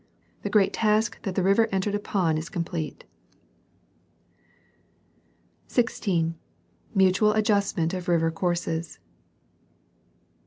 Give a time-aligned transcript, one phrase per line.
[0.41, 3.05] The great task that the river entered upon is completed.
[5.67, 6.33] 16.
[6.95, 8.97] Mutual adjustment of river courses.